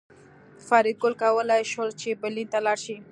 فریدګل 0.67 1.13
کولی 1.21 1.61
شول 1.71 1.89
چې 2.01 2.19
برلین 2.21 2.47
ته 2.53 2.59
لاړ 2.65 2.77
شي 2.85 2.95